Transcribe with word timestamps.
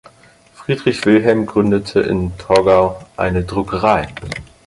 Friedrich 0.55 1.05
Wilhelm 1.05 1.45
gründete 1.45 1.99
in 1.99 2.35
Torgau 2.39 3.05
eine 3.17 3.43
Druckerei. 3.43 4.07